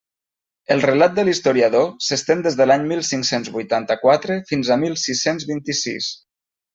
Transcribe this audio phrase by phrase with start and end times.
[0.75, 5.47] El relat de l'historiador s'estén des de l'any mil cinc-cents vuitanta-quatre fins a mil sis-cents
[5.55, 6.09] vint-i-sis.